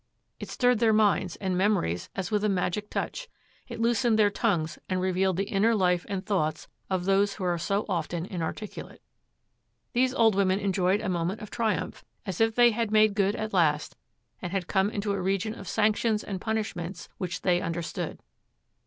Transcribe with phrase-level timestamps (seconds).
[0.39, 3.27] It stirred their minds and memories as with a magic touch;
[3.67, 7.59] it loosened their tongues and revealed the inner life and thoughts of those who are
[7.59, 9.03] so often inarticulate.
[9.93, 13.53] These old women enjoyed a moment of triumph, as if they had made good at
[13.53, 13.95] last
[14.41, 18.23] and had come into a region of sanctions and punishments which they understood.